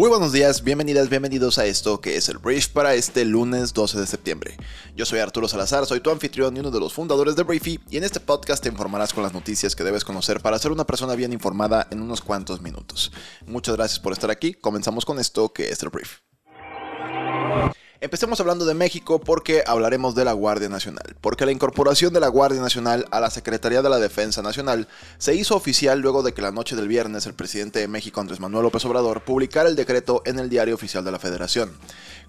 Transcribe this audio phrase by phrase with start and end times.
[0.00, 4.00] Muy buenos días, bienvenidas, bienvenidos a esto que es el Brief para este lunes 12
[4.00, 4.56] de septiembre.
[4.96, 7.98] Yo soy Arturo Salazar, soy tu anfitrión y uno de los fundadores de Briefy y
[7.98, 11.16] en este podcast te informarás con las noticias que debes conocer para ser una persona
[11.16, 13.12] bien informada en unos cuantos minutos.
[13.44, 16.29] Muchas gracias por estar aquí, comenzamos con esto que es el Brief.
[18.02, 22.28] Empecemos hablando de México porque hablaremos de la Guardia Nacional, porque la incorporación de la
[22.28, 26.40] Guardia Nacional a la Secretaría de la Defensa Nacional se hizo oficial luego de que
[26.40, 30.22] la noche del viernes el presidente de México Andrés Manuel López Obrador publicara el decreto
[30.24, 31.72] en el Diario Oficial de la Federación.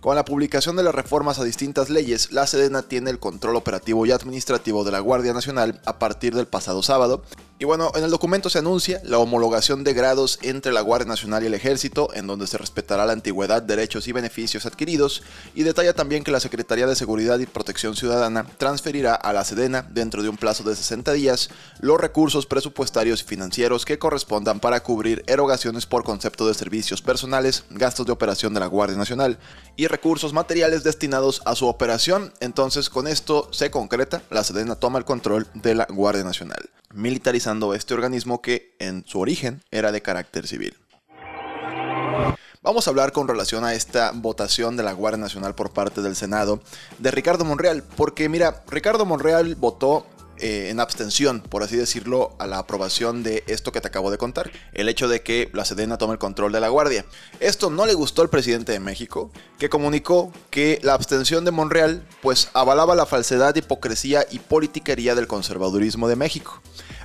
[0.02, 4.06] Con la publicación de las reformas a distintas leyes, la Sedena tiene el control operativo
[4.06, 7.24] y administrativo de la Guardia Nacional a partir del pasado sábado.
[7.60, 11.44] Y bueno, en el documento se anuncia la homologación de grados entre la Guardia Nacional
[11.44, 15.22] y el Ejército, en donde se respetará la antigüedad, derechos y beneficios adquiridos,
[15.64, 20.24] detalla también que la Secretaría de Seguridad y Protección Ciudadana transferirá a la Sedena, dentro
[20.24, 25.24] de un plazo de 60 días, los recursos presupuestarios y financieros que correspondan para cubrir
[25.28, 29.40] erogaciones por concepto de servicios personales, gastos de operación de la Guardia Nacional
[29.76, 32.34] y recursos materiales destinados a su operación.
[32.40, 37.74] Entonces con esto se concreta, la Sedena toma el control de la Guardia Nacional, militarizando
[37.74, 40.81] este organismo que en su origen era de carácter civil.
[42.64, 46.16] Vamos a hablar con relación a esta votación de la Guardia Nacional por parte del
[46.16, 46.62] Senado
[47.00, 50.06] de Ricardo Monreal, porque mira, Ricardo Monreal votó
[50.38, 54.20] eh, en abstención, por así decirlo, a la aprobación de esto que te acabo de
[54.20, 54.52] contar.
[54.74, 57.04] El hecho de que la Sedena tome el control de la Guardia.
[57.40, 62.08] Esto no le gustó al presidente de México, que comunicó que la abstención de Monreal
[62.22, 66.62] pues avalaba la falsedad, hipocresía y politiquería del conservadurismo de México.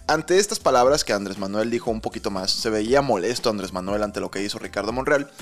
[0.08, 4.04] Ante estas palabras que Andrés Manuel dijo un poquito más, se veía molesto Andrés Manuel
[4.04, 5.32] ante lo que hizo Ricardo Monreal.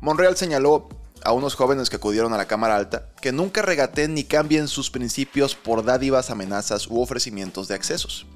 [0.00, 0.88] Monreal señaló
[1.24, 4.90] a unos jóvenes que acudieron a la Cámara Alta que nunca regateen ni cambien sus
[4.90, 8.26] principios por dádivas, amenazas u ofrecimientos de accesos.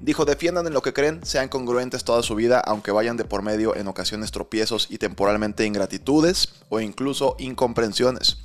[0.00, 3.42] Dijo, defiendan en lo que creen, sean congruentes toda su vida, aunque vayan de por
[3.42, 8.38] medio en ocasiones tropiezos y temporalmente ingratitudes o incluso incomprensiones.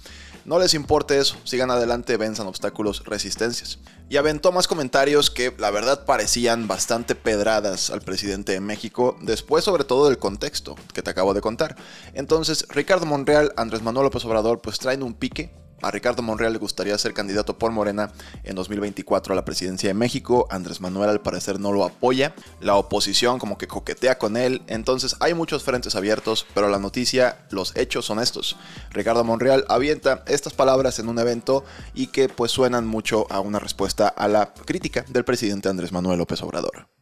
[0.45, 3.79] No les importe eso, sigan adelante, venzan obstáculos, resistencias.
[4.09, 9.63] Y aventó más comentarios que la verdad parecían bastante pedradas al presidente de México, después
[9.63, 11.75] sobre todo del contexto que te acabo de contar.
[12.13, 16.59] Entonces, Ricardo Monreal, Andrés Manuel López Obrador, pues traen un pique a Ricardo Monreal le
[16.59, 18.11] gustaría ser candidato por Morena
[18.43, 20.47] en 2024 a la presidencia de México.
[20.49, 22.33] Andrés Manuel al parecer no lo apoya.
[22.59, 24.61] La oposición como que coquetea con él.
[24.67, 28.57] Entonces hay muchos frentes abiertos, pero la noticia, los hechos son estos.
[28.91, 31.63] Ricardo Monreal avienta estas palabras en un evento
[31.93, 36.19] y que pues suenan mucho a una respuesta a la crítica del presidente Andrés Manuel
[36.19, 36.94] López Obrador.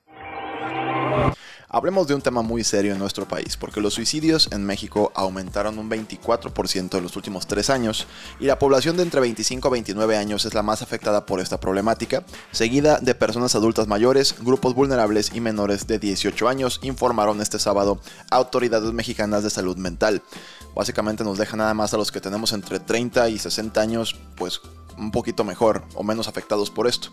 [1.76, 5.80] Hablemos de un tema muy serio en nuestro país, porque los suicidios en México aumentaron
[5.80, 8.06] un 24% en los últimos tres años
[8.40, 11.60] y la población de entre 25 a 29 años es la más afectada por esta
[11.60, 17.58] problemática, seguida de personas adultas mayores, grupos vulnerables y menores de 18 años, informaron este
[17.58, 20.22] sábado autoridades mexicanas de salud mental.
[20.76, 24.62] Básicamente nos deja nada más a los que tenemos entre 30 y 60 años, pues
[24.96, 27.10] un poquito mejor o menos afectados por esto.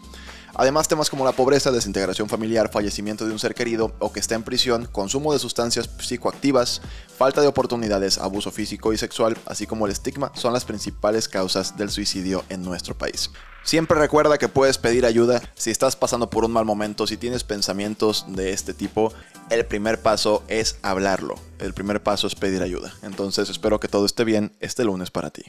[0.54, 4.34] Además, temas como la pobreza, desintegración familiar, fallecimiento de un ser querido o que está
[4.34, 6.82] en prisión, consumo de sustancias psicoactivas,
[7.16, 11.76] falta de oportunidades, abuso físico y sexual, así como el estigma, son las principales causas
[11.76, 13.30] del suicidio en nuestro país.
[13.62, 17.44] Siempre recuerda que puedes pedir ayuda si estás pasando por un mal momento, si tienes
[17.44, 19.12] pensamientos de este tipo,
[19.50, 22.94] el primer paso es hablarlo, el primer paso es pedir ayuda.
[23.02, 25.42] Entonces espero que todo esté bien este lunes para ti.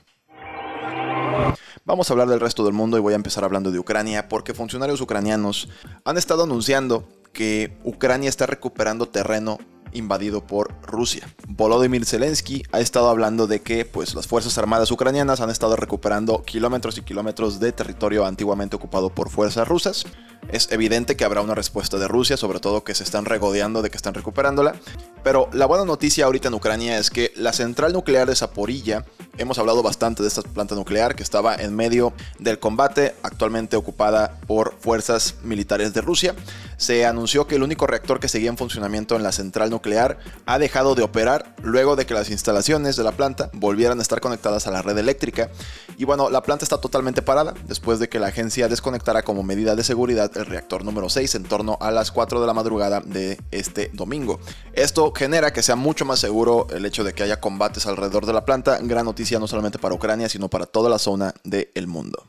[1.84, 4.54] Vamos a hablar del resto del mundo y voy a empezar hablando de Ucrania porque
[4.54, 5.68] funcionarios ucranianos
[6.06, 9.58] han estado anunciando que Ucrania está recuperando terreno
[9.92, 11.28] invadido por Rusia.
[11.48, 16.44] Volodymyr Zelensky ha estado hablando de que pues, las Fuerzas Armadas ucranianas han estado recuperando
[16.44, 20.06] kilómetros y kilómetros de territorio antiguamente ocupado por fuerzas rusas.
[20.50, 23.90] Es evidente que habrá una respuesta de Rusia, sobre todo que se están regodeando de
[23.90, 24.76] que están recuperándola.
[25.24, 29.06] Pero la buena noticia ahorita en Ucrania es que la central nuclear de Zaporilla,
[29.38, 34.40] hemos hablado bastante de esta planta nuclear que estaba en medio del combate, actualmente ocupada
[34.48, 36.36] por fuerzas militares de Rusia,
[36.82, 40.18] se anunció que el único reactor que seguía en funcionamiento en la central nuclear
[40.48, 44.20] ha dejado de operar luego de que las instalaciones de la planta volvieran a estar
[44.20, 45.52] conectadas a la red eléctrica.
[46.00, 49.76] Y bueno, la planta está totalmente parada después de que la agencia desconectara como medida
[49.76, 53.40] de seguridad el reactor número 6 en torno a las 4 de la madrugada de
[53.52, 54.40] este domingo.
[54.74, 58.34] Esto genera que sea mucho más seguro el hecho de que haya combates alrededor de
[58.34, 62.26] la planta, gran noticia no solamente para Ucrania, sino para toda la zona del mundo.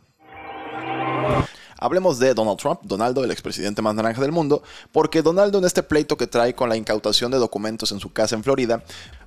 [1.82, 4.62] Hablemos de Donald Trump, Donaldo, el expresidente más naranja del mundo,
[4.92, 8.36] porque Donaldo en este pleito que trae con la incautación de documentos en su casa
[8.36, 8.84] en Florida,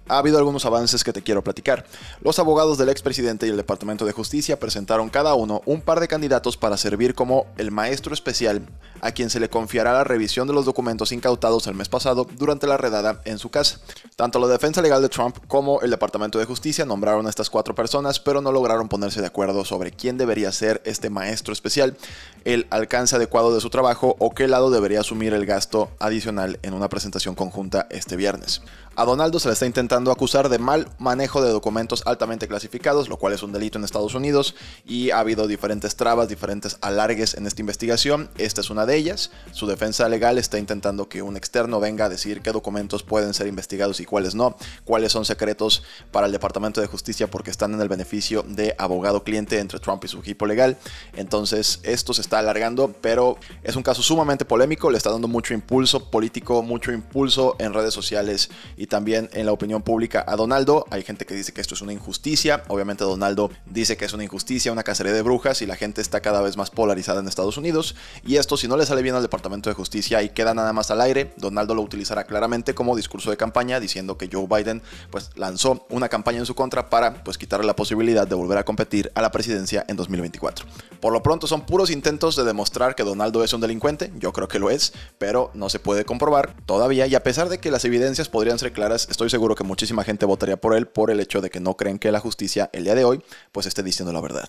[0.07, 1.85] ha habido algunos avances que te quiero platicar.
[2.21, 6.07] Los abogados del expresidente y el Departamento de Justicia presentaron cada uno un par de
[6.07, 8.61] candidatos para servir como el maestro especial
[9.01, 12.67] a quien se le confiará la revisión de los documentos incautados el mes pasado durante
[12.67, 13.79] la redada en su casa.
[14.15, 17.75] Tanto la defensa legal de Trump como el Departamento de Justicia nombraron a estas cuatro
[17.75, 21.97] personas, pero no lograron ponerse de acuerdo sobre quién debería ser este maestro especial,
[22.45, 26.73] el alcance adecuado de su trabajo o qué lado debería asumir el gasto adicional en
[26.73, 28.61] una presentación conjunta este viernes.
[28.97, 33.17] A Donaldo se le está intentando acusar de mal manejo de documentos altamente clasificados, lo
[33.17, 34.55] cual es un delito en Estados Unidos,
[34.85, 38.29] y ha habido diferentes trabas, diferentes alargues en esta investigación.
[38.37, 39.31] Esta es una de ellas.
[39.51, 43.47] Su defensa legal está intentando que un externo venga a decir qué documentos pueden ser
[43.47, 47.81] investigados y cuáles no, cuáles son secretos para el Departamento de Justicia porque están en
[47.81, 50.77] el beneficio de abogado cliente entre Trump y su equipo legal.
[51.15, 55.53] Entonces, esto se está alargando, pero es un caso sumamente polémico, le está dando mucho
[55.53, 60.85] impulso político, mucho impulso en redes sociales y también en la opinión pública a Donaldo.
[60.89, 62.63] Hay gente que dice que esto es una injusticia.
[62.67, 66.19] Obviamente Donaldo dice que es una injusticia, una cacería de brujas y la gente está
[66.19, 67.95] cada vez más polarizada en Estados Unidos.
[68.25, 70.91] Y esto si no le sale bien al Departamento de Justicia y queda nada más
[70.91, 75.29] al aire, Donaldo lo utilizará claramente como discurso de campaña diciendo que Joe Biden pues
[75.35, 79.11] lanzó una campaña en su contra para pues quitarle la posibilidad de volver a competir
[79.15, 80.65] a la presidencia en 2024.
[80.99, 84.47] Por lo pronto son puros intentos de demostrar que Donaldo es un delincuente, yo creo
[84.47, 87.85] que lo es, pero no se puede comprobar todavía y a pesar de que las
[87.85, 91.41] evidencias podrían ser claras, estoy seguro que muchísima gente votaría por él por el hecho
[91.41, 94.21] de que no creen que la justicia el día de hoy pues esté diciendo la
[94.21, 94.47] verdad.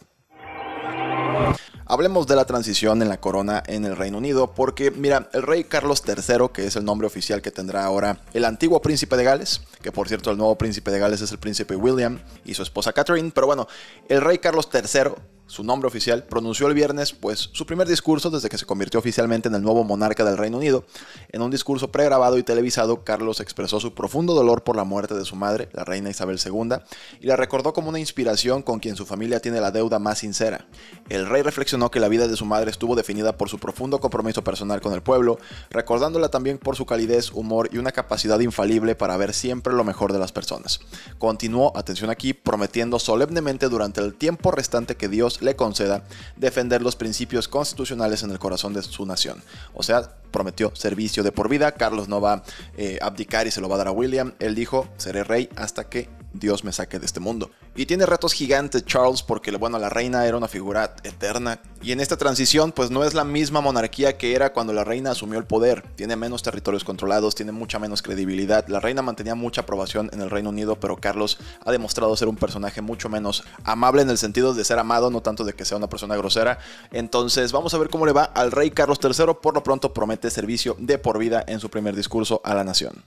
[1.84, 5.64] Hablemos de la transición en la corona en el Reino Unido, porque mira, el rey
[5.64, 9.62] Carlos III, que es el nombre oficial que tendrá ahora el antiguo príncipe de Gales,
[9.82, 12.92] que por cierto el nuevo príncipe de Gales es el príncipe William y su esposa
[12.92, 13.66] Catherine, pero bueno,
[14.08, 15.12] el rey Carlos III
[15.46, 19.48] su nombre oficial, pronunció el viernes pues su primer discurso desde que se convirtió oficialmente
[19.48, 20.84] en el nuevo monarca del Reino Unido.
[21.30, 25.24] En un discurso pregrabado y televisado, Carlos expresó su profundo dolor por la muerte de
[25.24, 26.76] su madre, la reina Isabel II,
[27.20, 30.66] y la recordó como una inspiración con quien su familia tiene la deuda más sincera.
[31.08, 34.42] El rey reflexionó que la vida de su madre estuvo definida por su profundo compromiso
[34.42, 35.38] personal con el pueblo,
[35.70, 40.12] recordándola también por su calidez, humor y una capacidad infalible para ver siempre lo mejor
[40.12, 40.80] de las personas.
[41.18, 46.02] Continuó, atención aquí, prometiendo solemnemente durante el tiempo restante que Dios le conceda
[46.36, 49.42] defender los principios constitucionales en el corazón de su nación.
[49.74, 51.72] O sea, prometió servicio de por vida.
[51.72, 52.42] Carlos no va a
[52.76, 54.34] eh, abdicar y se lo va a dar a William.
[54.38, 57.50] Él dijo, seré rey hasta que Dios me saque de este mundo.
[57.74, 61.60] Y tiene retos gigantes Charles porque, bueno, la reina era una figura eterna.
[61.82, 65.10] Y en esta transición, pues no es la misma monarquía que era cuando la reina
[65.10, 65.82] asumió el poder.
[65.94, 68.66] Tiene menos territorios controlados, tiene mucha menos credibilidad.
[68.68, 72.36] La reina mantenía mucha aprobación en el Reino Unido, pero Carlos ha demostrado ser un
[72.36, 75.76] personaje mucho menos amable en el sentido de ser amado, no tanto de que sea
[75.76, 76.58] una persona grosera.
[76.92, 79.34] Entonces, vamos a ver cómo le va al rey Carlos III.
[79.42, 83.04] Por lo pronto promete servicio de por vida en su primer discurso a la nación.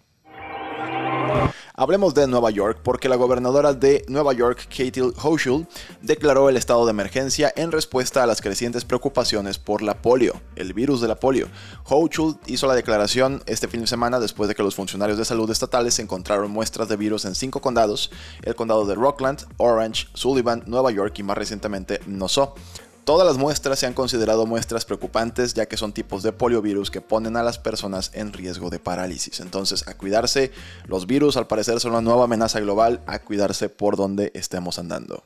[1.79, 5.65] Hablemos de Nueva York porque la gobernadora de Nueva York, Katie Hochul,
[6.01, 10.73] declaró el estado de emergencia en respuesta a las crecientes preocupaciones por la polio, el
[10.73, 11.47] virus de la polio.
[11.85, 15.49] Hochul hizo la declaración este fin de semana después de que los funcionarios de salud
[15.49, 18.11] estatales encontraron muestras de virus en cinco condados,
[18.41, 22.55] el condado de Rockland, Orange, Sullivan, Nueva York y más recientemente Nassau.
[23.09, 27.01] Todas las muestras se han considerado muestras preocupantes ya que son tipos de poliovirus que
[27.01, 29.39] ponen a las personas en riesgo de parálisis.
[29.39, 30.51] Entonces, a cuidarse,
[30.85, 35.23] los virus al parecer son una nueva amenaza global, a cuidarse por donde estemos andando.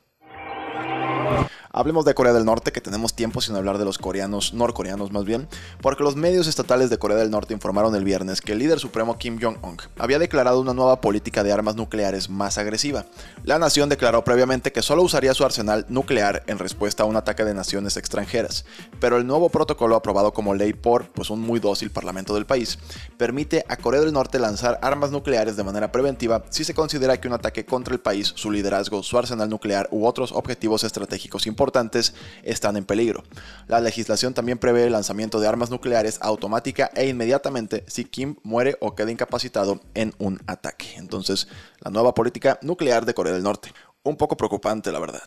[1.75, 5.25] Hablemos de Corea del Norte, que tenemos tiempo sin hablar de los coreanos, norcoreanos más
[5.25, 5.47] bien,
[5.81, 9.17] porque los medios estatales de Corea del Norte informaron el viernes que el líder supremo
[9.17, 13.07] Kim Jong-un había declarado una nueva política de armas nucleares más agresiva.
[13.43, 17.43] La nación declaró previamente que solo usaría su arsenal nuclear en respuesta a un ataque
[17.43, 18.65] de naciones extranjeras,
[18.99, 22.77] pero el nuevo protocolo aprobado como ley por pues, un muy dócil parlamento del país
[23.17, 27.27] permite a Corea del Norte lanzar armas nucleares de manera preventiva si se considera que
[27.27, 31.62] un ataque contra el país, su liderazgo, su arsenal nuclear u otros objetivos estratégicos importantes
[31.63, 33.23] importantes están en peligro.
[33.67, 38.75] La legislación también prevé el lanzamiento de armas nucleares automática e inmediatamente si Kim muere
[38.81, 40.95] o queda incapacitado en un ataque.
[40.97, 41.47] Entonces,
[41.79, 43.73] la nueva política nuclear de Corea del Norte.
[44.03, 45.23] Un poco preocupante, la verdad.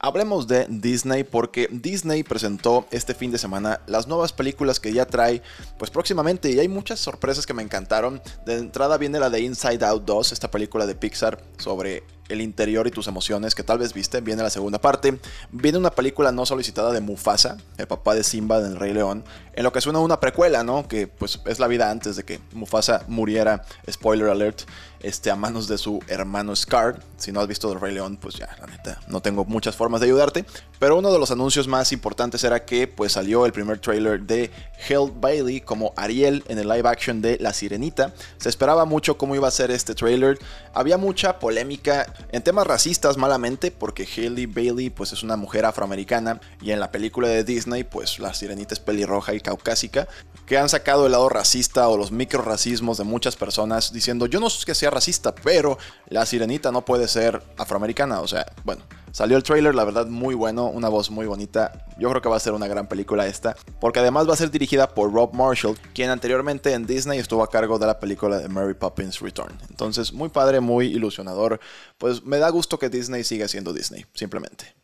[0.00, 5.06] Hablemos de Disney porque Disney presentó este fin de semana las nuevas películas que ya
[5.06, 5.42] trae
[5.78, 8.20] pues próximamente y hay muchas sorpresas que me encantaron.
[8.46, 12.86] De entrada viene la de Inside Out 2, esta película de Pixar sobre el interior
[12.86, 14.20] y tus emociones que tal vez viste.
[14.20, 15.18] Viene la segunda parte.
[15.50, 19.64] Viene una película no solicitada de Mufasa, el papá de Simba del Rey León, en
[19.64, 20.88] lo que suena una precuela, ¿no?
[20.88, 24.62] Que pues es la vida antes de que Mufasa muriera, spoiler alert,
[25.02, 27.00] este, a manos de su hermano Scar.
[27.16, 30.00] Si no has visto El Rey León, pues ya, la neta, no tengo muchas formas
[30.00, 30.44] de ayudarte.
[30.78, 34.50] Pero uno de los anuncios más importantes era que pues salió el primer trailer de
[34.88, 38.14] Hale Bailey como Ariel en el live action de La Sirenita.
[38.38, 40.38] Se esperaba mucho cómo iba a ser este trailer.
[40.72, 46.40] Había mucha polémica en temas racistas malamente porque Haley Bailey pues es una mujer afroamericana
[46.62, 50.08] y en la película de Disney pues la Sirenita es pelirroja y caucásica
[50.46, 54.40] que han sacado el lado racista o los micro racismos de muchas personas diciendo yo
[54.40, 55.78] no sé que sea racista, pero
[56.08, 58.20] la sirenita no puede ser afroamericana.
[58.20, 58.82] O sea, bueno,
[59.12, 61.86] salió el trailer, la verdad muy bueno, una voz muy bonita.
[61.98, 64.50] Yo creo que va a ser una gran película esta, porque además va a ser
[64.50, 68.48] dirigida por Rob Marshall, quien anteriormente en Disney estuvo a cargo de la película de
[68.48, 69.56] Mary Poppins Return.
[69.68, 71.60] Entonces, muy padre, muy ilusionador.
[71.98, 74.74] Pues me da gusto que Disney siga siendo Disney, simplemente.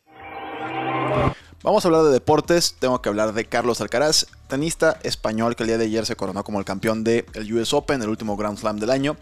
[1.62, 5.68] Vamos a hablar de deportes, tengo que hablar de Carlos Alcaraz, tenista español que el
[5.68, 8.78] día de ayer se coronó como el campeón del US Open, el último Grand Slam
[8.78, 9.16] del año.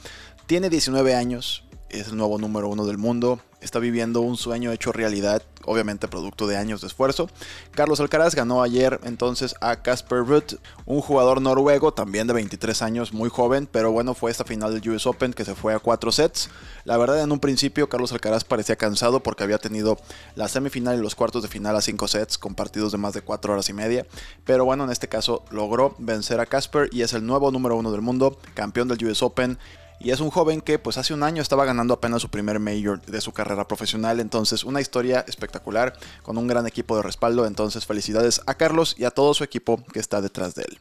[0.46, 4.92] Tiene 19 años, es el nuevo número uno del mundo, está viviendo un sueño hecho
[4.92, 7.30] realidad, obviamente producto de años de esfuerzo.
[7.70, 13.14] Carlos Alcaraz ganó ayer entonces a Casper Ruud, un jugador noruego también de 23 años,
[13.14, 16.12] muy joven, pero bueno, fue esta final del US Open que se fue a cuatro
[16.12, 16.50] sets.
[16.84, 19.98] La verdad, en un principio Carlos Alcaraz parecía cansado porque había tenido
[20.34, 23.22] la semifinal y los cuartos de final a cinco sets con partidos de más de
[23.22, 24.06] cuatro horas y media,
[24.44, 27.92] pero bueno, en este caso logró vencer a Casper y es el nuevo número uno
[27.92, 29.58] del mundo, campeón del US Open.
[30.00, 33.00] Y es un joven que pues hace un año estaba ganando apenas su primer major
[33.02, 34.20] de su carrera profesional.
[34.20, 37.46] Entonces una historia espectacular con un gran equipo de respaldo.
[37.46, 40.80] Entonces felicidades a Carlos y a todo su equipo que está detrás de él.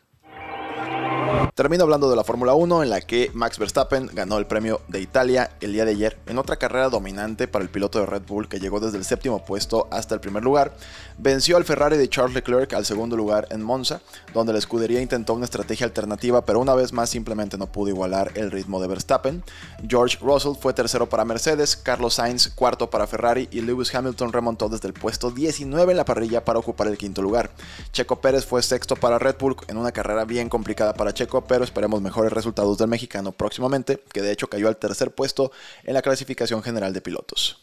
[1.55, 5.01] Termino hablando de la Fórmula 1 en la que Max Verstappen ganó el premio de
[5.01, 8.49] Italia el día de ayer en otra carrera dominante para el piloto de Red Bull
[8.49, 10.73] que llegó desde el séptimo puesto hasta el primer lugar.
[11.19, 14.01] Venció al Ferrari de Charles Leclerc al segundo lugar en Monza,
[14.33, 18.31] donde la escudería intentó una estrategia alternativa pero una vez más simplemente no pudo igualar
[18.33, 19.43] el ritmo de Verstappen.
[19.87, 24.69] George Russell fue tercero para Mercedes, Carlos Sainz cuarto para Ferrari y Lewis Hamilton remontó
[24.69, 27.51] desde el puesto 19 en la parrilla para ocupar el quinto lugar.
[27.91, 31.63] Checo Pérez fue sexto para Red Bull en una carrera bien complicada para Checo pero
[31.63, 35.51] esperemos mejores resultados del mexicano próximamente, que de hecho cayó al tercer puesto
[35.83, 37.59] en la clasificación general de pilotos.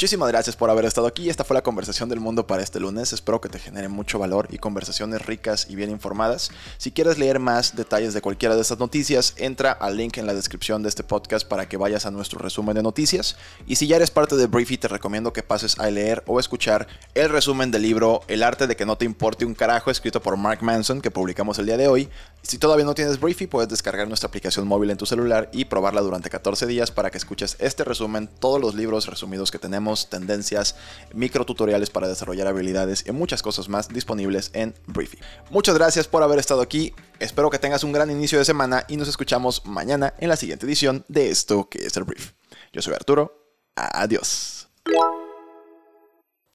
[0.00, 1.28] Muchísimas gracias por haber estado aquí.
[1.28, 3.12] Esta fue la conversación del mundo para este lunes.
[3.12, 6.50] Espero que te genere mucho valor y conversaciones ricas y bien informadas.
[6.78, 10.32] Si quieres leer más detalles de cualquiera de estas noticias, entra al link en la
[10.32, 13.36] descripción de este podcast para que vayas a nuestro resumen de noticias.
[13.66, 16.88] Y si ya eres parte de Briefy, te recomiendo que pases a leer o escuchar
[17.12, 20.38] el resumen del libro El arte de que no te importe un carajo, escrito por
[20.38, 22.08] Mark Manson, que publicamos el día de hoy.
[22.42, 26.00] Si todavía no tienes Briefy, puedes descargar nuestra aplicación móvil en tu celular y probarla
[26.00, 30.74] durante 14 días para que escuches este resumen, todos los libros resumidos que tenemos tendencias,
[31.12, 35.18] micro tutoriales para desarrollar habilidades y muchas cosas más disponibles en Briefy.
[35.50, 36.94] Muchas gracias por haber estado aquí.
[37.18, 40.66] Espero que tengas un gran inicio de semana y nos escuchamos mañana en la siguiente
[40.66, 42.32] edición de esto que es el Brief.
[42.72, 43.32] Yo soy Arturo.
[43.76, 44.68] Adiós.